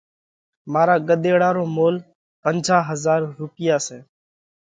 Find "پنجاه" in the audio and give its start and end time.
2.43-2.83